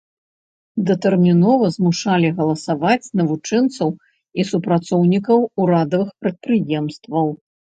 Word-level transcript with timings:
Датэрмінова 0.85 1.65
змушалі 1.75 2.31
галасаваць 2.39 3.11
навучэнцаў 3.23 3.89
і 3.99 4.41
супрацоўнікаў 4.53 5.37
урадавых 5.61 6.09
прадпрыемстваў. 6.25 7.25